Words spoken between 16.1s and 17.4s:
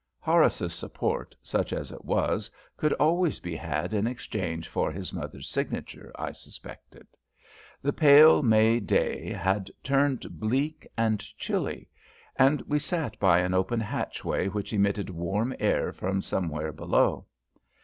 somewhere below.